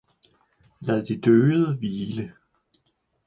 Lad 0.87 1.03
de 1.09 1.19
døde 1.27 1.75
hvile! 1.75 2.27